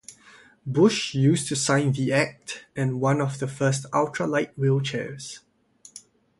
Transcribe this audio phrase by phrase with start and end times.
[0.65, 5.41] Bush used to sign the Act and one of the first ultralight wheelchairs.